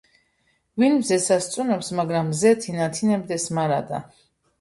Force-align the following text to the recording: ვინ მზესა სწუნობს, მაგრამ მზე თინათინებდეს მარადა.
ვინ 0.83 0.95
მზესა 1.01 1.35
სწუნობს, 1.47 1.89
მაგრამ 1.99 2.25
მზე 2.31 2.53
თინათინებდეს 2.63 3.47
მარადა. 3.59 4.01